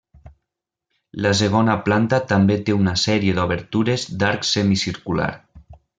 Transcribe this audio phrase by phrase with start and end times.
[1.25, 5.29] La segona planta també té una sèrie d'obertures d'arc semicircular.